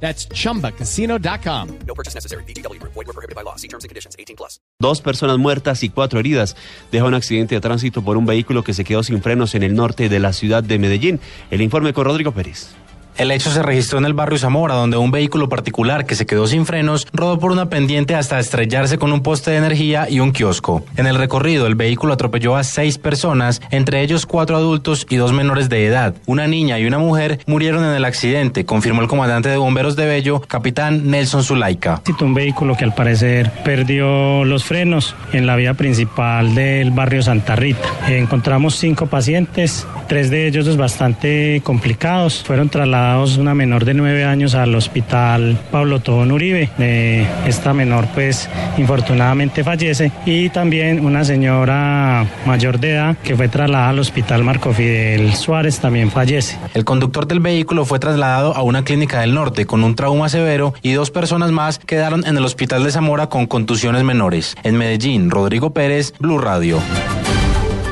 [0.00, 1.68] That's chumbacasino.com.
[1.86, 2.44] No purchase necessary.
[2.44, 2.80] BGW.
[2.82, 3.56] Void were prohibited by law.
[3.56, 4.14] See terms and conditions.
[4.18, 4.60] 18 plus.
[4.78, 6.56] Dos personas muertas y cuatro heridas
[6.92, 9.74] deja un accidente de tránsito por un vehículo que se quedó sin frenos en el
[9.74, 11.20] norte de la ciudad de Medellín.
[11.50, 12.74] El informe con Rodrigo Pérez.
[13.18, 16.46] El hecho se registró en el barrio Zamora, donde un vehículo particular que se quedó
[16.46, 20.32] sin frenos rodó por una pendiente hasta estrellarse con un poste de energía y un
[20.32, 20.84] kiosco.
[20.98, 25.32] En el recorrido, el vehículo atropelló a seis personas, entre ellos cuatro adultos y dos
[25.32, 26.14] menores de edad.
[26.26, 30.04] Una niña y una mujer murieron en el accidente, confirmó el comandante de bomberos de
[30.04, 32.02] Bello, capitán Nelson Zulaika.
[32.20, 37.56] Un vehículo que al parecer perdió los frenos en la vía principal del barrio Santa
[37.56, 37.88] Rita.
[38.08, 42.42] Encontramos cinco pacientes, tres de ellos bastante complicados.
[42.44, 46.70] Fueron trasladados una menor de nueve años al hospital Pablo Tobón Uribe.
[46.78, 48.48] Eh, esta menor pues
[48.78, 54.72] infortunadamente fallece y también una señora mayor de edad que fue trasladada al hospital Marco
[54.72, 56.58] Fidel Suárez también fallece.
[56.74, 60.74] El conductor del vehículo fue trasladado a una clínica del norte con un trauma severo
[60.82, 64.56] y dos personas más quedaron en el hospital de Zamora con contusiones menores.
[64.64, 66.80] En Medellín, Rodrigo Pérez, Blue Radio.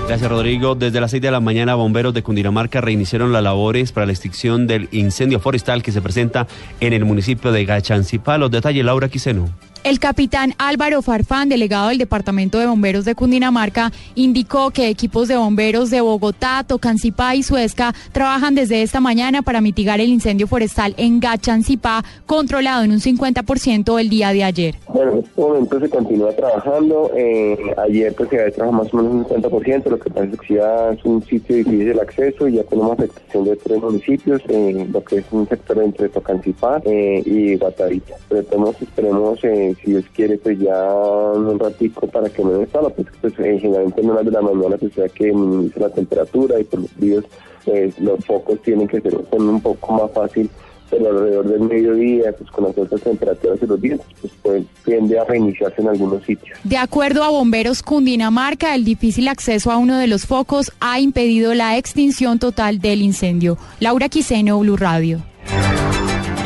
[0.06, 0.74] Gracias, Rodrigo.
[0.74, 4.66] Desde las 6 de la mañana, bomberos de Cundinamarca reiniciaron las labores para la extinción
[4.66, 6.46] del incendio forestal que se presenta
[6.80, 8.36] en el municipio de Gachancipá.
[8.36, 9.48] Los detalles, Laura Quiseno.
[9.84, 15.36] El capitán Álvaro Farfán, delegado del Departamento de Bomberos de Cundinamarca, indicó que equipos de
[15.36, 20.94] bomberos de Bogotá, Tocancipá y Suezca trabajan desde esta mañana para mitigar el incendio forestal
[20.96, 24.74] en Gachancipá, controlado en un 50% el día de ayer.
[24.88, 27.10] Bueno, en este momento se continúa trabajando.
[27.14, 30.40] Eh, ayer pues se había trabajado más o menos un 50%, lo que pasa es
[30.40, 34.40] que ya es un sitio difícil de acceso y ya tenemos afectación de tres municipios,
[34.48, 38.14] eh, lo que es un sector entre Tocancipá eh, y Guatavita.
[38.30, 39.40] Pero tenemos, esperemos
[39.76, 44.00] si Dios quiere, pues ya un ratico para que me instala, pues, pues eh, generalmente
[44.00, 47.24] en horas de la mañana pues sea que minimiza la temperatura y por los días
[47.64, 50.50] pues, los focos tienen que ser un poco más fácil
[50.90, 55.18] pero alrededor del mediodía, pues con las altas temperaturas de los vientos, pues, pues tiende
[55.18, 56.58] a reiniciarse en algunos sitios.
[56.62, 61.54] De acuerdo a Bomberos Cundinamarca, el difícil acceso a uno de los focos ha impedido
[61.54, 63.58] la extinción total del incendio.
[63.80, 65.22] Laura Quiseno, Blue Radio.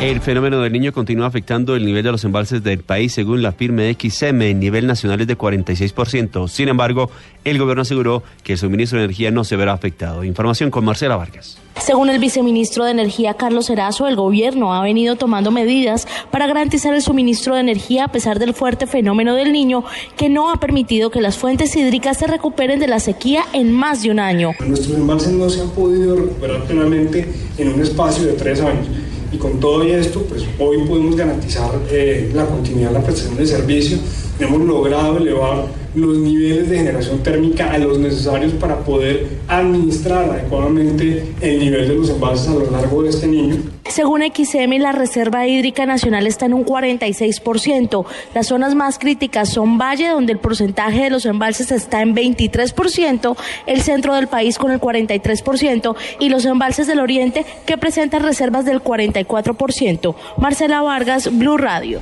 [0.01, 3.51] El fenómeno del niño continúa afectando el nivel de los embalses del país, según la
[3.51, 6.47] firme XM, en nivel nacional es de 46%.
[6.47, 7.11] Sin embargo,
[7.43, 10.23] el gobierno aseguró que el suministro de energía no se verá afectado.
[10.23, 11.57] Información con Marcela Vargas.
[11.81, 16.93] Según el viceministro de Energía Carlos Erazo, el gobierno ha venido tomando medidas para garantizar
[16.93, 19.83] el suministro de energía a pesar del fuerte fenómeno del niño
[20.15, 24.03] que no ha permitido que las fuentes hídricas se recuperen de la sequía en más
[24.03, 24.51] de un año.
[24.65, 27.27] Nuestros embalses no se han podido recuperar plenamente
[27.57, 28.87] en un espacio de tres años
[29.31, 33.45] y con todo esto, pues hoy podemos garantizar eh, la continuidad de la prestación de
[33.45, 33.97] servicio.
[34.39, 41.33] Hemos logrado elevar los niveles de generación térmica a los necesarios para poder administrar adecuadamente
[41.41, 43.57] el nivel de los embalses a lo largo de este niño.
[43.89, 48.05] Según XM, la Reserva Hídrica Nacional está en un 46%.
[48.35, 53.35] Las zonas más críticas son Valle, donde el porcentaje de los embalses está en 23%,
[53.65, 58.63] el centro del país con el 43% y los embalses del oriente que presentan reservas
[58.65, 60.15] del 44%.
[60.37, 61.99] Marcela Vargas, Blue Radio.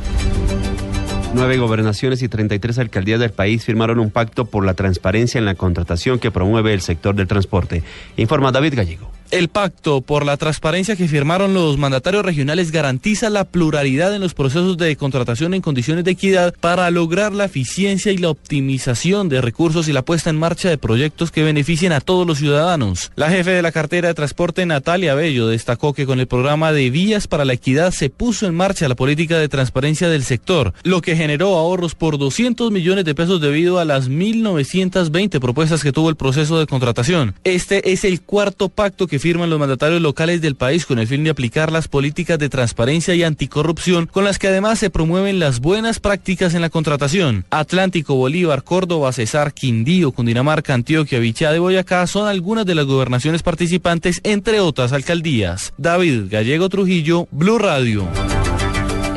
[1.38, 5.54] Nueve gobernaciones y 33 alcaldías del país firmaron un pacto por la transparencia en la
[5.54, 7.84] contratación que promueve el sector del transporte.
[8.18, 9.17] Informa David Gallego.
[9.30, 14.34] El pacto por la transparencia que firmaron los mandatarios regionales garantiza la pluralidad en los
[14.34, 19.42] procesos de contratación en condiciones de equidad para lograr la eficiencia y la optimización de
[19.42, 23.12] recursos y la puesta en marcha de proyectos que beneficien a todos los ciudadanos.
[23.18, 26.90] La jefe de la cartera de transporte, Natalia Bello, destacó que con el programa de
[26.90, 31.02] Vías para la Equidad se puso en marcha la política de transparencia del sector, lo
[31.02, 36.10] que generó ahorros por 200 millones de pesos debido a las 1.920 propuestas que tuvo
[36.10, 37.36] el proceso de contratación.
[37.44, 41.24] Este es el cuarto pacto que firman los mandatarios locales del país con el fin
[41.24, 45.60] de aplicar las políticas de transparencia y anticorrupción, con las que además se promueven las
[45.60, 47.46] buenas prácticas en la contratación.
[47.50, 53.44] Atlántico, Bolívar, Córdoba, Cesar, Quindío, Cundinamarca, Antioquia, Vichá de Boyacá son algunas de las gobernaciones
[53.44, 55.74] participantes, entre otras alcaldías.
[55.78, 58.08] David Gallego Trujillo, Blue Radio.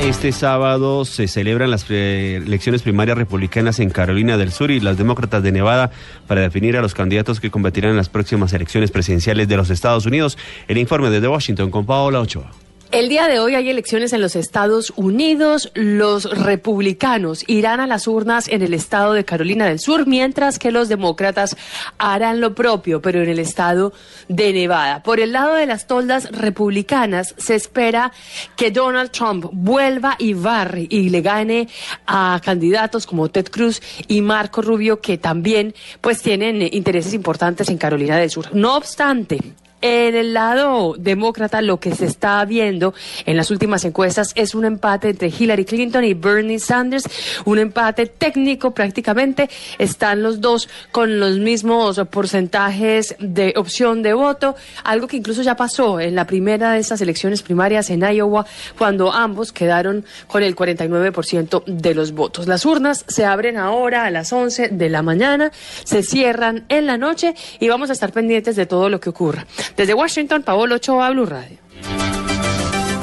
[0.02, 5.42] Este sábado se celebran las elecciones primarias republicanas en Carolina del Sur y las demócratas
[5.42, 5.90] de Nevada
[6.26, 10.06] para definir a los candidatos que competirán en las próximas elecciones presidenciales de los Estados
[10.06, 10.38] Unidos.
[10.68, 12.50] El informe desde Washington con Paola Ochoa.
[12.92, 15.70] El día de hoy hay elecciones en los Estados Unidos.
[15.74, 20.72] Los republicanos irán a las urnas en el estado de Carolina del Sur, mientras que
[20.72, 21.56] los demócratas
[21.98, 23.92] harán lo propio, pero en el estado
[24.26, 25.04] de Nevada.
[25.04, 28.10] Por el lado de las toldas republicanas, se espera
[28.56, 31.68] que Donald Trump vuelva y barre y le gane
[32.08, 37.78] a candidatos como Ted Cruz y Marco Rubio, que también pues tienen intereses importantes en
[37.78, 38.48] Carolina del Sur.
[38.52, 39.38] No obstante,
[39.80, 42.94] en el lado demócrata, lo que se está viendo
[43.26, 47.04] en las últimas encuestas es un empate entre Hillary Clinton y Bernie Sanders,
[47.44, 49.48] un empate técnico prácticamente.
[49.78, 54.54] Están los dos con los mismos porcentajes de opción de voto,
[54.84, 58.46] algo que incluso ya pasó en la primera de estas elecciones primarias en Iowa,
[58.78, 62.46] cuando ambos quedaron con el 49% de los votos.
[62.46, 65.50] Las urnas se abren ahora a las 11 de la mañana,
[65.84, 69.46] se cierran en la noche y vamos a estar pendientes de todo lo que ocurra.
[69.76, 71.58] Desde Washington, Paolo Ochoa, Blue Radio.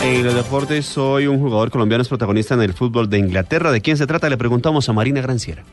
[0.01, 3.71] En los deportes, hoy un jugador colombiano es protagonista en el fútbol de Inglaterra.
[3.71, 4.29] ¿De quién se trata?
[4.29, 5.63] Le preguntamos a Marina Granciera.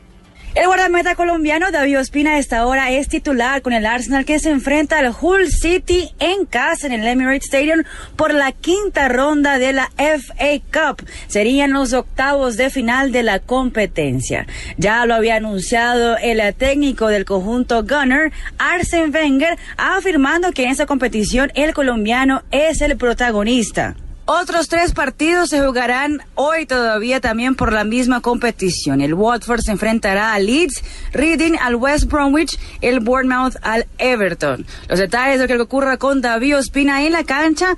[0.55, 4.51] El guardameta colombiano David Ospina a esta hora es titular con el Arsenal que se
[4.51, 7.83] enfrenta al Hull City en casa en el Emirates Stadium
[8.15, 11.05] por la quinta ronda de la FA Cup.
[11.27, 14.47] Serían los octavos de final de la competencia.
[14.77, 20.85] Ya lo había anunciado el técnico del conjunto Gunner, Arsene Wenger, afirmando que en esa
[20.85, 23.97] competición el colombiano es el protagonista.
[24.27, 29.01] Otros tres partidos se jugarán hoy todavía también por la misma competición.
[29.01, 30.83] El Watford se enfrentará a Leeds,
[31.13, 34.65] Reading al West Bromwich, el Bournemouth al Everton.
[34.89, 37.77] Los detalles de lo que ocurra con David Ospina en la cancha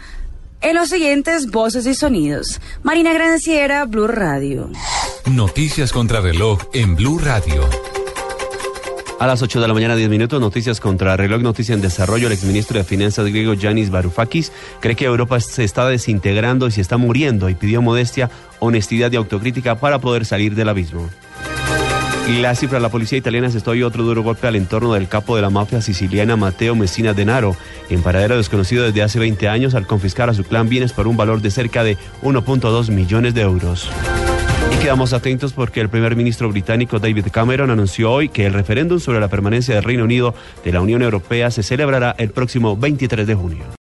[0.61, 2.61] en los siguientes voces y sonidos.
[2.81, 4.69] Marina Granciera, Blue Radio.
[5.25, 7.69] Noticias contra reloj en Blue Radio.
[9.19, 12.27] A las 8 de la mañana, 10 minutos, noticias contra reloj, noticia en desarrollo.
[12.27, 16.81] El exministro de Finanzas griego Yanis Varoufakis cree que Europa se está desintegrando y se
[16.81, 18.29] está muriendo y pidió modestia,
[18.59, 21.09] honestidad y autocrítica para poder salir del abismo.
[22.41, 25.41] La cifra, la policía italiana se hoy otro duro golpe al entorno del capo de
[25.41, 27.55] la mafia siciliana Matteo Messina Denaro,
[27.89, 31.17] en paradero desconocido desde hace 20 años al confiscar a su clan bienes por un
[31.17, 33.89] valor de cerca de 1.2 millones de euros.
[34.73, 38.99] Y quedamos atentos porque el primer ministro británico David Cameron anunció hoy que el referéndum
[38.99, 40.33] sobre la permanencia del Reino Unido
[40.63, 43.63] de la Unión Europea se celebrará el próximo 23 de junio.